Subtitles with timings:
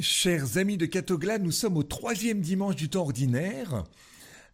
[0.00, 3.82] Chers amis de Catogla, nous sommes au troisième dimanche du temps ordinaire,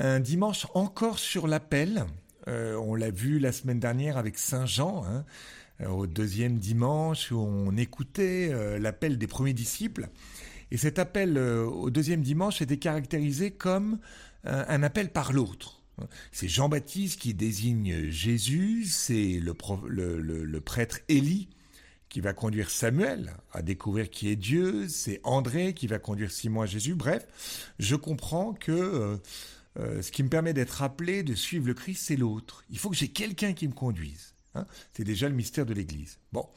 [0.00, 2.06] un dimanche encore sur l'appel.
[2.48, 5.24] Euh, on l'a vu la semaine dernière avec Saint Jean, hein,
[5.80, 10.08] euh, au deuxième dimanche où on écoutait euh, l'appel des premiers disciples.
[10.72, 14.00] Et cet appel au deuxième dimanche était caractérisé comme
[14.44, 15.82] un appel par l'autre.
[16.32, 21.48] C'est Jean-Baptiste qui désigne Jésus, c'est le, le prêtre Élie
[22.08, 26.62] qui va conduire Samuel à découvrir qui est Dieu, c'est André qui va conduire Simon
[26.62, 26.94] à Jésus.
[26.94, 27.26] Bref,
[27.78, 29.16] je comprends que euh,
[29.78, 32.64] euh, ce qui me permet d'être appelé, de suivre le Christ, c'est l'autre.
[32.70, 34.34] Il faut que j'ai quelqu'un qui me conduise.
[34.54, 34.66] Hein.
[34.94, 36.18] c'est déjà le mystère de l'Église.
[36.32, 36.48] Bon,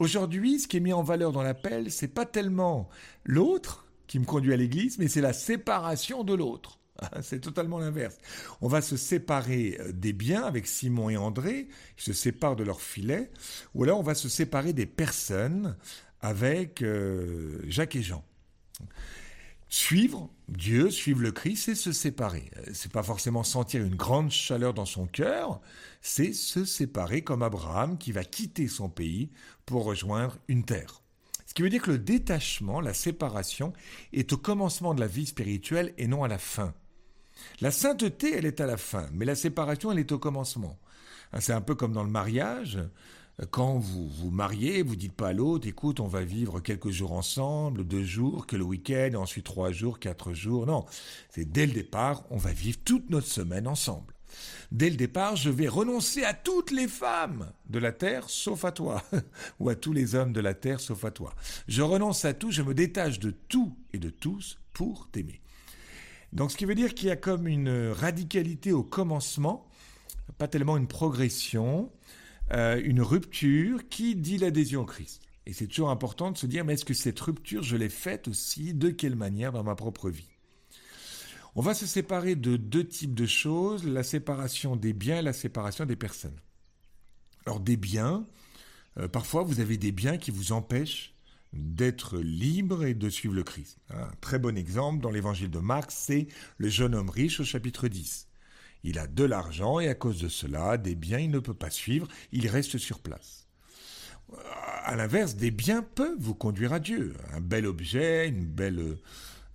[0.00, 2.88] aujourd'hui, ce qui est mis en valeur dans l'appel, c'est pas tellement
[3.24, 6.80] l'autre qui me conduit à l'Église, mais c'est la séparation de l'autre.
[7.22, 8.16] C'est totalement l'inverse.
[8.60, 12.64] On va se séparer euh, des biens avec Simon et André, ils se séparent de
[12.64, 13.30] leur filet,
[13.74, 15.76] ou alors on va se séparer des personnes
[16.20, 18.24] avec euh, Jacques et Jean.
[19.68, 22.50] Suivre Dieu, suivre le Christ, c'est se séparer.
[22.56, 25.60] Euh, c'est pas forcément sentir une grande chaleur dans son cœur,
[26.00, 29.30] c'est se séparer comme Abraham qui va quitter son pays
[29.64, 31.02] pour rejoindre une terre.
[31.46, 33.72] Ce qui veut dire que le détachement, la séparation,
[34.12, 36.74] est au commencement de la vie spirituelle et non à la fin.
[37.60, 40.78] La sainteté, elle est à la fin, mais la séparation, elle est au commencement.
[41.32, 42.78] Hein, c'est un peu comme dans le mariage.
[43.50, 47.12] Quand vous vous mariez, vous dites pas à l'autre, écoute, on va vivre quelques jours
[47.12, 50.66] ensemble, deux jours, que le week-end, ensuite trois jours, quatre jours.
[50.66, 50.86] Non,
[51.28, 54.14] c'est dès le départ, on va vivre toute notre semaine ensemble.
[54.72, 58.72] Dès le départ, je vais renoncer à toutes les femmes de la terre sauf à
[58.72, 59.02] toi,
[59.60, 61.34] ou à tous les hommes de la terre sauf à toi.
[61.68, 65.42] Je renonce à tout, je me détache de tout et de tous pour t'aimer.
[66.32, 69.66] Donc ce qui veut dire qu'il y a comme une radicalité au commencement,
[70.38, 71.90] pas tellement une progression,
[72.52, 75.22] euh, une rupture qui dit l'adhésion au Christ.
[75.46, 78.28] Et c'est toujours important de se dire, mais est-ce que cette rupture, je l'ai faite
[78.28, 80.28] aussi De quelle manière dans ma propre vie?
[81.54, 85.32] On va se séparer de deux types de choses, la séparation des biens et la
[85.32, 86.38] séparation des personnes.
[87.46, 88.26] Alors des biens,
[88.98, 91.15] euh, parfois vous avez des biens qui vous empêchent
[91.56, 93.78] d'être libre et de suivre le Christ.
[93.90, 96.28] Un très bon exemple dans l'évangile de Marc, c'est
[96.58, 98.28] le jeune homme riche au chapitre 10.
[98.84, 101.70] Il a de l'argent et à cause de cela, des biens, il ne peut pas
[101.70, 103.46] suivre, il reste sur place.
[104.84, 107.14] À l'inverse, des biens peuvent vous conduire à Dieu.
[107.32, 108.98] Un bel objet, une belle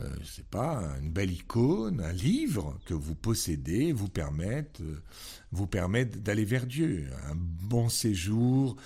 [0.00, 0.16] euh,
[0.50, 5.02] pas, une belle icône, un livre que vous possédez vous permettent, euh,
[5.50, 7.08] vous d'aller vers Dieu.
[7.26, 8.76] Un bon séjour,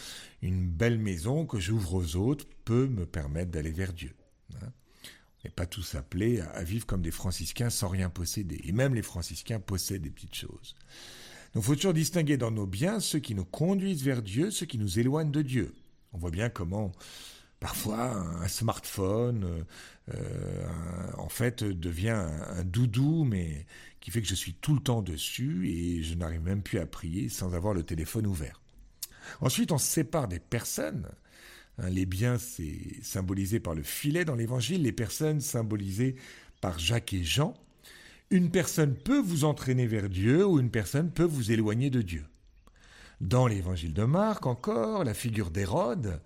[0.40, 4.14] une belle maison que j'ouvre aux autres peut me permettre d'aller vers Dieu.
[4.54, 4.68] Hein.
[5.04, 8.60] On n'est pas tous appelés à, vivre comme des franciscains sans rien posséder.
[8.64, 10.74] Et même les franciscains possèdent des petites choses.
[11.54, 14.78] Donc faut toujours distinguer dans nos biens ceux qui nous conduisent vers Dieu, ceux qui
[14.78, 15.74] nous éloignent de Dieu.
[16.12, 16.92] On voit bien comment
[17.62, 18.10] parfois
[18.42, 19.62] un smartphone, euh,
[20.14, 23.66] euh, en fait, devient un, doudou, mais
[24.00, 26.86] qui fait que je suis tout le temps dessus et je n'arrive même plus à
[26.86, 28.60] prier sans avoir le téléphone ouvert.
[29.40, 31.06] Ensuite, on sépare des personnes.
[31.78, 36.16] Hein, les biens, c'est symbolisé par le filet dans l'évangile, les personnes symbolisées
[36.60, 37.54] par Jacques et Jean.
[38.30, 42.24] Une personne peut vous entraîner vers Dieu ou une personne peut vous éloigner de Dieu.
[43.20, 46.20] Dans l'évangile de Marc encore, la figure d'Hérode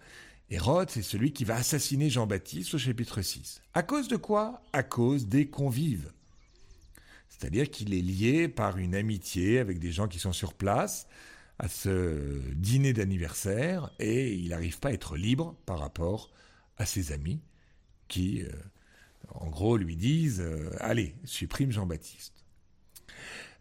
[0.49, 3.63] Hérode, c'est celui qui va assassiner Jean-Baptiste au chapitre 6.
[3.75, 4.63] À cause de quoi?
[4.73, 6.13] À cause des convives.
[7.29, 11.09] C'est-à-dire qu'il est lié par une amitié avec des gens qui sont sur place
[11.59, 16.31] à ce dîner d'anniversaire et il n'arrive pas à être libre par rapport
[16.79, 17.41] à ses amis
[18.07, 18.51] qui, euh,
[19.31, 22.35] en gros, lui disent euh, Allez, supprime Jean-Baptiste.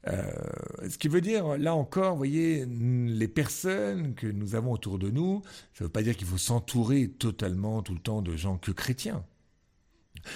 [0.07, 0.31] Euh,
[0.87, 5.09] ce qui veut dire, là encore, vous voyez, les personnes que nous avons autour de
[5.09, 5.41] nous,
[5.73, 8.71] ça ne veut pas dire qu'il faut s'entourer totalement tout le temps de gens que
[8.71, 9.25] chrétiens.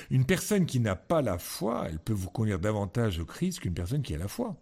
[0.09, 3.73] Une personne qui n'a pas la foi, elle peut vous conduire davantage au Christ qu'une
[3.73, 4.55] personne qui a la foi.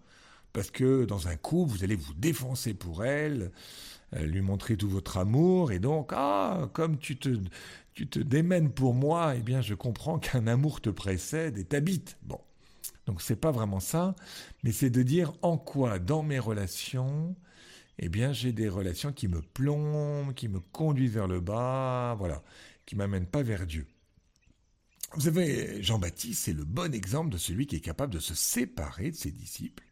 [0.53, 3.51] Parce que dans un coup, vous allez vous défoncer pour elle,
[4.15, 7.29] euh, lui montrer tout votre amour, et donc, ah, comme tu te,
[7.93, 12.17] tu te démènes pour moi, eh bien, je comprends qu'un amour te précède et t'habite.
[12.23, 12.39] Bon.
[13.07, 14.15] Donc c'est pas vraiment ça,
[14.63, 17.35] mais c'est de dire en quoi dans mes relations,
[17.97, 22.43] eh bien j'ai des relations qui me plombent, qui me conduisent vers le bas, voilà,
[22.85, 23.87] qui m'amènent pas vers Dieu.
[25.13, 29.11] Vous savez, Jean-Baptiste, c'est le bon exemple de celui qui est capable de se séparer
[29.11, 29.85] de ses disciples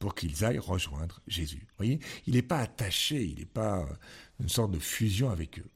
[0.00, 1.68] pour qu'ils aillent rejoindre Jésus.
[1.76, 3.88] Voyez, il n'est pas attaché, il n'est pas
[4.40, 5.70] une sorte de fusion avec eux.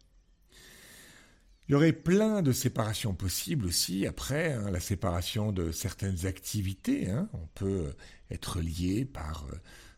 [1.72, 7.08] Il y aurait plein de séparations possibles aussi après, hein, la séparation de certaines activités.
[7.08, 7.30] Hein.
[7.32, 7.94] On peut
[8.30, 9.56] être lié par euh,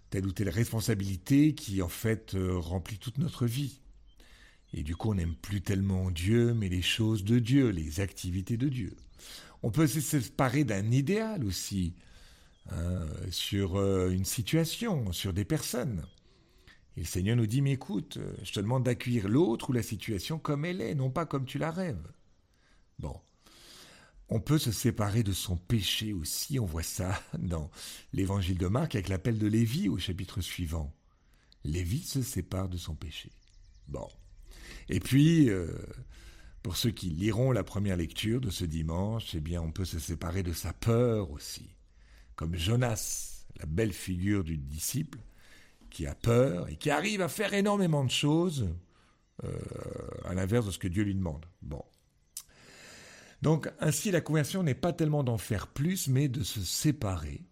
[0.09, 3.81] telle ou telle responsabilité qui en fait euh, remplit toute notre vie.
[4.73, 8.57] Et du coup, on n'aime plus tellement Dieu, mais les choses de Dieu, les activités
[8.57, 8.95] de Dieu.
[9.65, 11.95] On peut se séparer d'un idéal aussi,
[12.71, 16.05] hein, sur euh, une situation, sur des personnes.
[16.97, 20.39] Et le Seigneur nous dit, mais écoute, je te demande d'accueillir l'autre ou la situation
[20.39, 22.07] comme elle est, non pas comme tu la rêves.
[22.99, 23.21] Bon.
[24.29, 27.71] On peut se séparer de son péché aussi, on voit ça dans
[28.13, 30.95] l'évangile de Marc avec l'appel de Lévi au chapitre suivant.
[31.65, 33.31] Lévi se sépare de son péché.
[33.89, 34.09] Bon.
[34.89, 35.77] Et puis, euh,
[36.63, 39.99] pour ceux qui liront la première lecture de ce dimanche, eh bien, on peut se
[39.99, 41.71] séparer de sa peur aussi.
[42.37, 45.19] Comme Jonas, la belle figure du disciple,
[45.95, 48.69] qui a peur et qui arrive à faire énormément de choses,
[49.45, 49.51] euh,
[50.25, 51.47] à l'inverse de ce que Dieu lui demande.
[51.63, 51.83] Bon.
[53.43, 57.43] Donc, ainsi, la conversion n'est pas tellement d'en faire plus, mais de se séparer.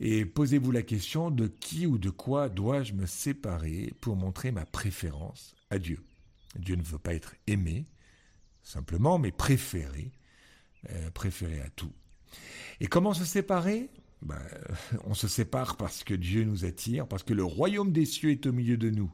[0.00, 4.64] Et posez-vous la question de qui ou de quoi dois-je me séparer pour montrer ma
[4.64, 6.02] préférence à Dieu?
[6.56, 7.86] Dieu ne veut pas être aimé,
[8.62, 10.12] simplement, mais préféré,
[10.90, 11.92] euh, préféré à tout.
[12.80, 13.90] Et comment se séparer?
[14.24, 14.40] Ben,
[15.04, 18.46] On se sépare parce que Dieu nous attire, parce que le royaume des cieux est
[18.46, 19.12] au milieu de nous.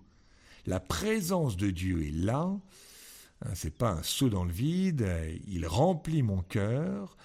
[0.66, 2.50] La présence de Dieu est là.
[3.42, 5.08] Hein, c'est pas un saut dans le vide.
[5.46, 7.16] Il remplit mon cœur.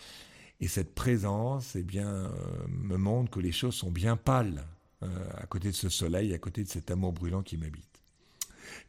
[0.61, 2.29] Et cette présence, eh bien, euh,
[2.69, 4.65] me montre que les choses sont bien pâles
[5.03, 7.83] euh, à côté de ce soleil, à côté de cet amour brûlant qui m'habite.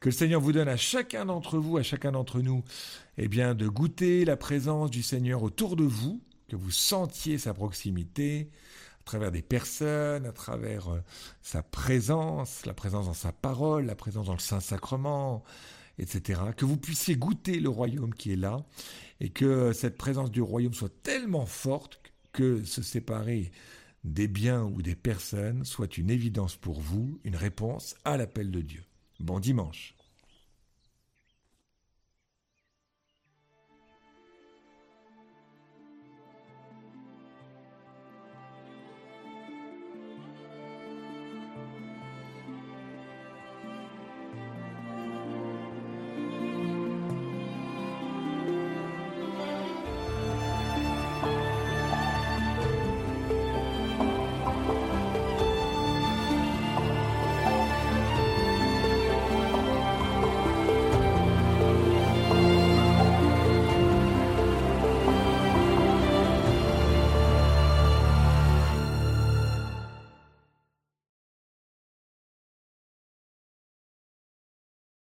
[0.01, 2.63] Que le Seigneur vous donne à chacun d'entre vous, à chacun d'entre nous,
[3.19, 7.53] eh bien, de goûter la présence du Seigneur autour de vous, que vous sentiez sa
[7.53, 8.49] proximité
[9.07, 11.01] travers des personnes, à travers euh,
[11.41, 15.45] sa présence, la présence dans sa parole, la présence dans le Saint-Sacrement,
[15.99, 16.41] etc.
[16.57, 18.67] Que vous puissiez goûter le royaume qui est là
[19.21, 22.01] et que cette présence du royaume soit tellement forte
[22.33, 23.53] que se séparer
[24.05, 28.61] des biens ou des personnes soit une évidence pour vous, une réponse à l'appel de
[28.61, 28.85] Dieu.
[29.21, 29.95] Bon dimanche.